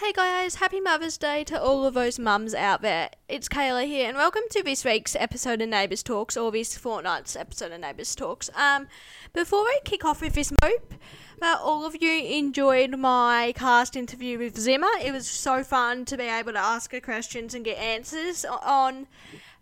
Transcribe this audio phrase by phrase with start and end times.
[0.00, 3.10] Hey guys, happy Mother's Day to all of those mums out there.
[3.28, 7.34] It's Kayla here, and welcome to this week's episode of Neighbours Talks, or this fortnight's
[7.34, 8.48] episode of Neighbours Talks.
[8.54, 8.86] Um,
[9.32, 10.94] before we kick off with this, hope
[11.40, 14.88] that all of you enjoyed my cast interview with Zima.
[15.02, 19.08] It was so fun to be able to ask her questions and get answers on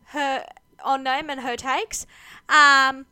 [0.08, 0.44] her
[0.84, 2.06] on them and her takes.
[2.50, 3.06] Um,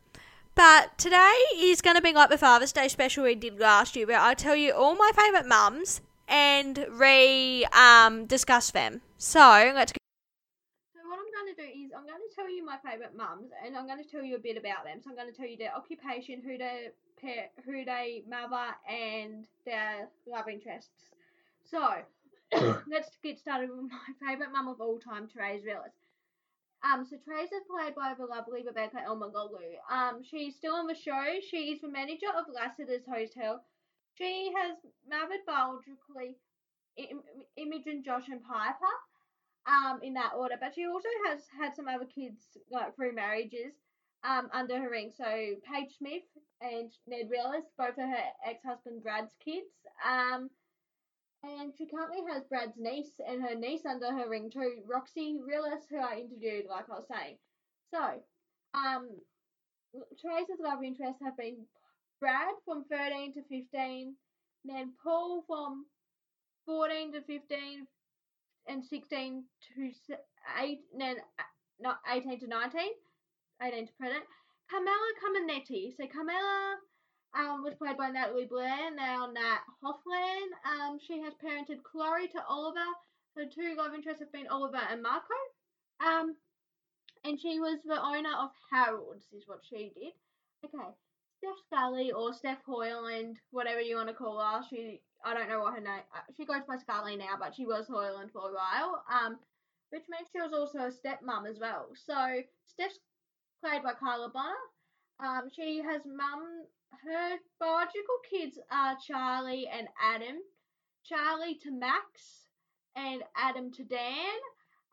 [0.53, 4.05] but today is going to be like the Father's Day special we did last year,
[4.05, 9.01] where I tell you all my favourite mums and re um, discuss them.
[9.17, 9.39] So
[9.75, 9.97] let's go.
[10.93, 13.51] So what I'm going to do is I'm going to tell you my favourite mums,
[13.65, 14.99] and I'm going to tell you a bit about them.
[15.03, 19.45] So I'm going to tell you their occupation, who they pair, who they mother, and
[19.65, 21.09] their love interests.
[21.63, 21.81] So
[22.87, 25.93] let's get started with my favourite mum of all time, Therese Willis.
[26.83, 29.73] Um, so Therese is played by the lovely Rebekah Elmaloglou.
[29.89, 31.23] Um, she's still on the show.
[31.49, 33.63] She is the manager of Lassiter's Hotel
[34.17, 36.37] she has married biologically
[37.57, 38.95] Imogen, Josh, and Piper
[39.67, 43.73] um, in that order, but she also has had some other kids, like through marriages,
[44.23, 45.11] um, under her ring.
[45.15, 46.23] So Paige Smith
[46.61, 49.73] and Ned Willis, both are her ex-husband Brad's kids.
[50.07, 50.49] Um,
[51.43, 55.85] and she currently has Brad's niece and her niece under her ring too, Roxy Willis,
[55.89, 57.37] who I interviewed, like I was saying.
[57.93, 58.23] So,
[58.73, 59.09] um,
[60.23, 61.65] Therese's love interests have been
[62.19, 64.15] Brad from 13 to 15,
[64.63, 65.85] then Paul from
[66.65, 67.87] 14 to 15,
[68.67, 69.43] and 16
[69.75, 70.17] to
[70.59, 71.15] 8, then
[71.79, 72.81] not 18 to 19,
[73.61, 74.23] 18 to present.
[74.71, 75.95] Carmella Cammeniti.
[75.95, 76.77] So Carmela
[77.37, 80.49] um, was played by Natalie Blair, now Nat Hoffman.
[80.65, 82.89] Um, she has parented Chloe to Oliver.
[83.37, 85.35] Her two love interests have been Oliver and Marco.
[85.99, 86.35] Um,
[87.23, 90.13] and she was the owner of Harold's, is what she did.
[90.63, 90.93] Okay,
[91.45, 94.61] Steph Scully or Steph Hoyland, whatever you want to call her.
[94.69, 96.01] She, I don't know what her name.
[96.13, 99.03] Uh, she goes by Scully now, but she was Hoyland for a while.
[99.11, 99.37] Um,
[99.91, 101.89] which means she was also a stepmom as well.
[101.93, 102.99] So Steph's
[103.63, 104.55] played by Carla Bonner.
[105.19, 106.65] Um, she has mum.
[107.03, 110.37] Her biological kids are Charlie and Adam.
[111.03, 112.47] Charlie to Max
[112.95, 114.39] and Adam to Dan.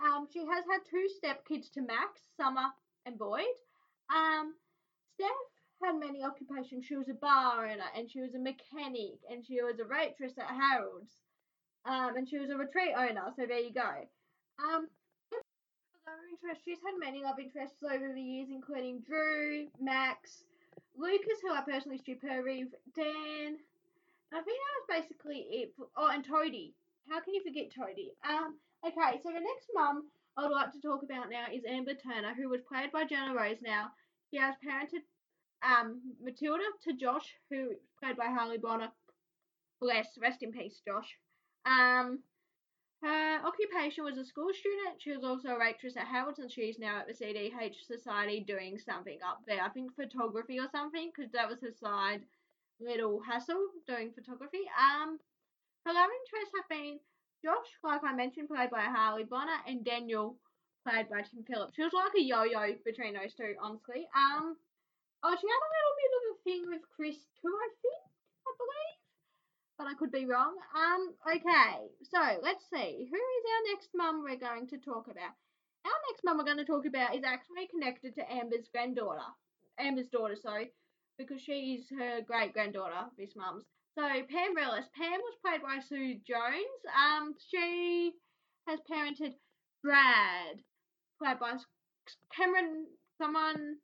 [0.05, 2.69] Um, she has had two step kids to Max, Summer
[3.07, 3.57] and Boyd.
[4.15, 4.55] Um,
[5.15, 5.52] Steph
[5.85, 6.87] had many occupations.
[6.87, 10.39] She was a bar owner, and she was a mechanic, and she was a waitress
[10.39, 11.13] at Harold's,
[11.85, 13.33] um, and she was a retreat owner.
[13.37, 14.07] So there you go.
[14.63, 14.89] Um,
[16.31, 16.63] interest.
[16.65, 20.45] She's had many love interests over the years, including Drew, Max,
[20.97, 23.57] Lucas, who I personally her with, Dan.
[24.33, 25.73] I think that was basically it.
[25.77, 26.73] For, oh, and Toadie.
[27.09, 28.15] How can you forget Toadie?
[28.29, 30.05] Um, okay, so the next mum
[30.37, 33.35] I would like to talk about now is Amber Turner, who was played by Jenna
[33.35, 33.91] Rosenow.
[34.31, 35.05] She has parented
[35.65, 37.71] um, Matilda to Josh, who
[38.03, 38.91] played by Harley Bonner.
[39.81, 41.17] Bless, rest in peace, Josh.
[41.67, 42.21] Um,
[43.03, 45.03] her occupation was a school student.
[45.03, 48.79] She was also a waitress at Howard's, and she's now at the CDH Society doing
[48.79, 49.61] something up there.
[49.63, 52.23] I think photography or something, because that was her side
[52.81, 54.63] little hassle doing photography.
[54.79, 55.19] Um,
[55.85, 56.99] her love interests have been
[57.45, 60.37] Josh, like I mentioned, played by Harley Bonner, and Daniel,
[60.87, 61.75] played by Tim Phillips.
[61.75, 64.07] She was like a yo-yo between those two, honestly.
[64.15, 64.57] Um,
[65.39, 68.03] She had a little bit of a thing with Chris too, I think,
[68.45, 68.99] I believe.
[69.79, 70.55] But I could be wrong.
[70.77, 73.09] Um, okay, so let's see.
[73.09, 75.35] Who is our next mum we're going to talk about?
[75.85, 79.27] Our next mum we're going to talk about is actually connected to Amber's granddaughter.
[79.79, 80.73] Amber's daughter, sorry,
[81.19, 83.65] because she's her great granddaughter, this mum's.
[83.95, 84.87] So Pam Willis.
[84.97, 86.81] Pam was played by Sue Jones.
[86.93, 88.13] Um, she
[88.69, 89.35] has parented
[89.83, 90.63] Brad,
[91.19, 91.57] played by
[92.35, 92.87] Cameron,
[93.19, 93.77] someone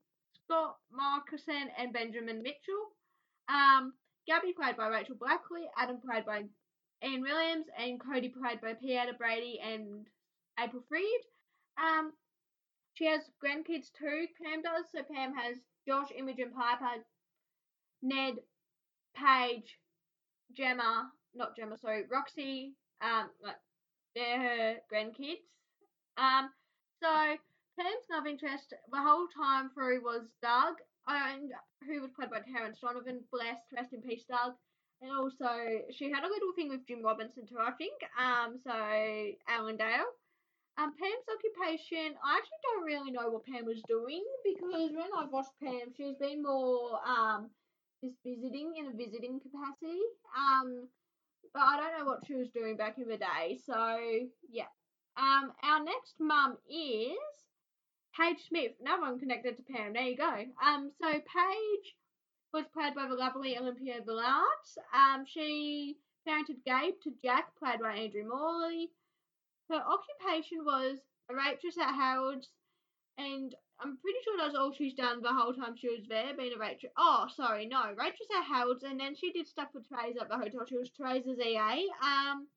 [0.49, 2.97] Scott Michaelson and Benjamin Mitchell.
[3.49, 3.93] Um,
[4.27, 6.45] Gabby played by Rachel Blakely, Adam played by
[7.05, 10.07] Ian Williams, and Cody played by Peta Brady and
[10.59, 11.21] April Freed.
[11.79, 12.13] Um,
[12.95, 14.87] she has grandkids too, Pam does.
[14.91, 15.57] So Pam has
[15.87, 17.05] Josh, Imogen Piper,
[18.03, 18.37] Ned,
[19.15, 19.79] Paige,
[20.57, 22.73] Gemma, not Gemma, sorry, Roxy.
[23.03, 23.29] Um,
[24.15, 25.45] they're her grandkids.
[26.17, 26.51] Um,
[27.03, 27.37] so
[27.79, 30.75] Pam's love interest the whole time through was Doug,
[31.07, 31.53] and
[31.87, 33.23] who was played by Terence Donovan.
[33.31, 34.55] Blessed, rest in peace, Doug.
[35.01, 37.95] And also, she had a little thing with Jim Robinson too, I think.
[38.19, 38.75] Um, so
[39.47, 40.11] Allendale.
[40.77, 45.33] Um, Pam's occupation, I actually don't really know what Pam was doing because when I've
[45.33, 47.51] watched Pam, she's been more um
[48.03, 49.99] just visiting in a visiting capacity.
[50.37, 50.87] Um,
[51.53, 53.59] but I don't know what she was doing back in the day.
[53.67, 53.99] So
[54.51, 54.71] yeah.
[55.17, 57.19] Um, our next mum is
[58.19, 59.93] Paige Smith, another one connected to Pam.
[59.93, 60.45] There you go.
[60.61, 61.95] Um, so Paige
[62.53, 64.65] was played by the lovely Olympia Villard.
[64.93, 68.91] Um, she parented Gabe to Jack, played by Andrew Morley.
[69.71, 70.99] Her occupation was
[71.31, 72.49] a waitress at Harold's,
[73.19, 76.55] and I'm pretty sure that's all she's done the whole time she was there, being
[76.57, 76.91] a waitress.
[76.99, 80.37] Oh, sorry, no, waitress at Harold's, and then she did stuff for Teresa at the
[80.37, 80.67] hotel.
[80.69, 81.87] She was Teresa's EA.
[82.03, 82.49] Um,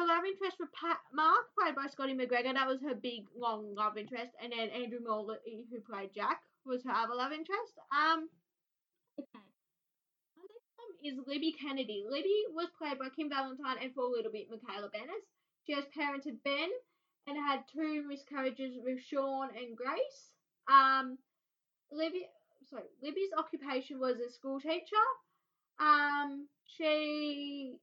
[0.00, 2.54] her love interest was Pat Mark, played by Scotty McGregor.
[2.56, 6.82] That was her big, long love interest, and then Andrew Morley, who played Jack, was
[6.84, 7.76] her other love interest.
[7.92, 8.32] Um,
[9.20, 9.44] okay.
[10.40, 12.04] Our next one is Libby Kennedy.
[12.08, 15.28] Libby was played by Kim Valentine and for a little bit Michala Banas.
[15.66, 16.72] She has parented Ben
[17.28, 20.32] and had two miscarriages with Sean and Grace.
[20.64, 21.18] Um,
[21.92, 22.24] Libby,
[22.70, 25.04] sorry, Libby's occupation was a school teacher.
[25.78, 27.76] Um, she,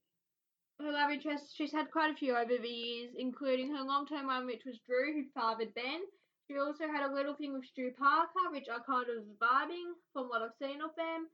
[0.79, 4.45] her love interests, she's had quite a few over the years, including her long-term one,
[4.45, 6.01] which was Drew, who fathered Ben.
[6.47, 9.97] She also had a little thing with Stu Parker, which I kind of was vibing
[10.13, 11.27] from what I've seen of them.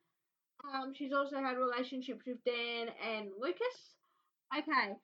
[0.74, 3.96] Um, she's also had relationships with Dan and Lucas.
[4.58, 4.96] Okay,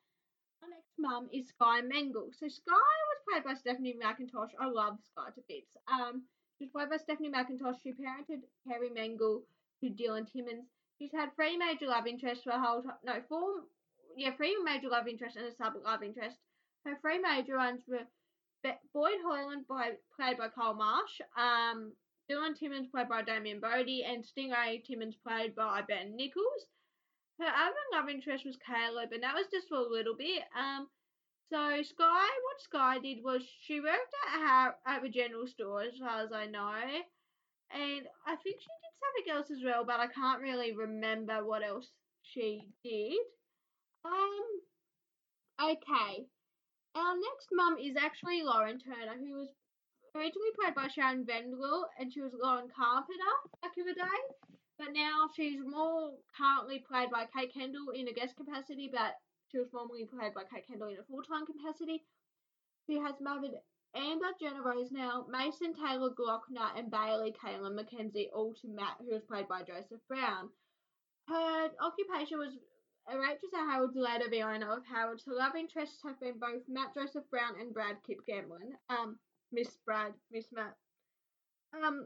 [0.63, 2.31] our next mum is Sky Mangel.
[2.39, 4.51] So Sky was played by Stephanie McIntosh.
[4.59, 5.75] I love Sky to bits.
[5.91, 6.23] Um,
[6.57, 7.81] she was played by Stephanie McIntosh.
[7.83, 9.41] She parented Kerry Mangel
[9.81, 10.65] to Dylan Timmins.
[10.97, 12.99] She's had three major love interests for a whole time.
[13.03, 13.63] No, four.
[14.19, 16.35] Yeah, three major love interests and a sub love interest.
[16.85, 18.03] Her three major ones were
[18.93, 21.21] Boyd Hoyland, by, played by Kyal Marsh.
[21.37, 21.93] Um,
[22.29, 26.67] Dylan Timmins, played by Damien Bodie, and Stingray Timmins, played by Ben Nichols.
[27.39, 30.43] Her other love interest was Caleb, and that was just for a little bit.
[30.53, 30.89] Um,
[31.49, 34.13] so Sky, what Sky did was she worked
[34.43, 36.75] at at the general store, as far as I know,
[37.71, 41.63] and I think she did something else as well, but I can't really remember what
[41.63, 41.87] else
[42.21, 43.17] she did.
[44.05, 44.47] Um,
[45.61, 46.25] okay.
[46.95, 49.49] Our next mum is actually Lauren Turner, who was
[50.15, 54.19] originally played by Sharon Vendel, and she was Lauren Carpenter back in the day.
[54.77, 59.15] But now she's more currently played by Kate Kendall in a guest capacity, but
[59.51, 62.05] she was formerly played by Kate Kendall in a full time capacity.
[62.87, 63.59] She has mothered
[63.95, 69.23] Amber Jenna Rosenow, Mason Taylor Glockner, and Bailey Calen Mackenzie, all to Matt, who was
[69.23, 70.49] played by Josef Brown.
[71.27, 72.57] Her occupation was
[73.17, 75.23] waitress at Harold's later owner of Harold's.
[75.25, 78.73] Her love interests have been both Matt Josef Brown and Brad Kip Gamblin.
[78.89, 79.17] Um,
[79.51, 80.75] Miss Brad, Miss Matt.
[81.73, 82.05] Um,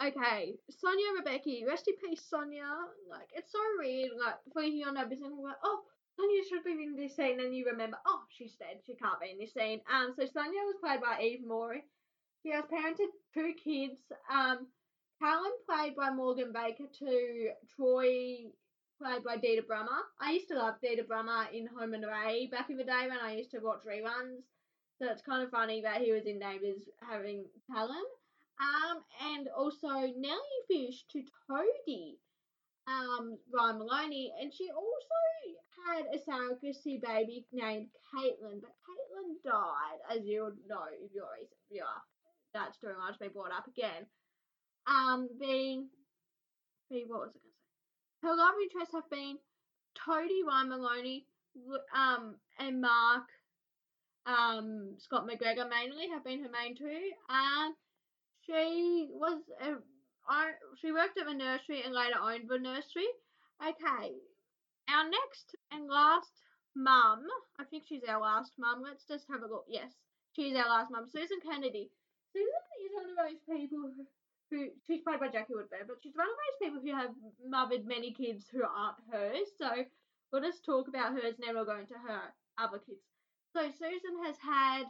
[0.00, 2.70] okay, Sonya Rebecchi, rest in peace, Sonya.
[3.10, 5.80] Like, it's so weird, like, thinking on everything, like, oh,
[6.16, 9.30] Sonya should be in this scene, and you remember, oh, she's dead, she can't be
[9.30, 9.80] in this scene.
[9.92, 11.84] Um, so Sonya was played by Eve Morey.
[12.42, 13.98] She has parented two kids.
[14.30, 14.66] Um,
[15.20, 18.50] Callum played by Morgan Baker to Troy
[18.98, 20.00] played by Dieter Brummer.
[20.20, 23.18] I used to love Dieter Brummer in Home and Away back in the day when
[23.22, 24.42] I used to watch reruns.
[24.98, 28.04] So it's kind of funny that he was in Neighbours having Callum.
[28.60, 29.02] Um,
[29.34, 32.18] and also Nellie Fish to Toadie,
[32.86, 35.18] um, Ryan Moloney, and she also
[35.88, 41.24] had a surrogacy baby named Caitlin, but Caitlin died, as you would know if you're
[41.24, 41.84] a recent viewer.
[42.54, 44.06] That story might be brought up again.
[44.86, 45.88] Um, being,
[46.88, 47.63] being what was I going to say?
[48.24, 49.36] Her love interests have been
[49.94, 51.26] Toadie Ryan Moloney,
[51.94, 53.28] um, and Mark,
[54.24, 57.12] um, Scott McGregor mainly have been her main two.
[57.28, 57.76] Um,
[58.46, 59.76] she was a,
[60.80, 63.08] she worked at the nursery and later owned the nursery.
[63.60, 64.16] Okay,
[64.88, 66.32] our next and last
[66.74, 67.26] mum,
[67.60, 68.80] I think she's our last mum.
[68.82, 69.66] Let's just have a look.
[69.68, 69.92] Yes,
[70.32, 71.90] she's our last mum, Susan Kennedy.
[72.32, 73.92] Susan is one of those people
[74.54, 77.10] who she's played by Jackie Woodburne, but she's one of those people who have
[77.46, 79.48] mothered many kids who aren't hers.
[79.58, 79.68] So
[80.32, 82.20] we'll just talk about hers and then we'll go into her
[82.58, 83.02] other kids.
[83.52, 84.84] So Susan has had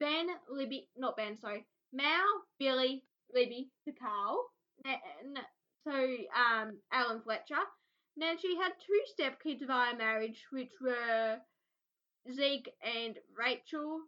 [0.00, 2.26] Ben, Libby, not Ben, sorry, Mal,
[2.58, 4.46] Billy, Libby, to Carl,
[5.84, 7.62] so um Alan Fletcher.
[8.16, 11.38] Now she had two stepkids via marriage, which were
[12.30, 14.00] Zeke and Rachel.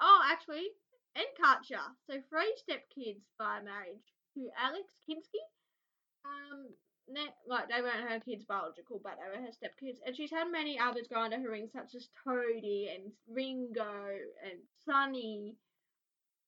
[0.00, 0.68] Oh, actually,
[1.16, 1.80] and Katja.
[2.08, 4.14] So three stepkids via marriage
[4.58, 5.42] Alex Kinski.
[6.24, 6.68] Um,
[7.48, 9.98] like they weren't her kids biological, but they were her stepkids.
[10.04, 14.60] And she's had many others go under her ring, such as Toadie and Ringo and
[14.84, 15.56] Sunny,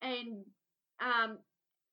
[0.03, 0.45] and
[1.01, 1.39] um,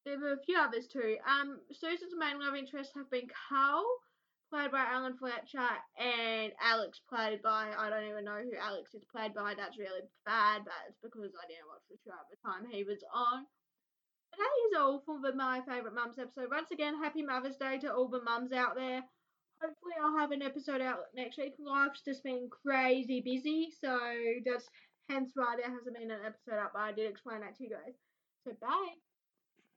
[0.05, 1.17] there were a few others too.
[1.27, 3.85] Um, Susan's main love interests have been Carl,
[4.49, 5.67] played by Alan Fletcher,
[5.99, 9.53] and Alex, played by I don't even know who Alex is played by.
[9.55, 12.83] That's really bad, but it's because I didn't watch the show at the time he
[12.83, 13.45] was on.
[14.37, 16.51] That is all for the My Favourite Mums episode.
[16.51, 19.01] Once again, happy Mother's Day to all the mums out there.
[19.61, 21.53] Hopefully, I'll have an episode out next week.
[21.59, 23.99] Life's just been crazy busy, so
[24.45, 24.69] that's
[25.09, 27.71] hence why there hasn't been an episode up, but I did explain that to you
[27.71, 27.95] guys.
[28.45, 29.06] So, bye.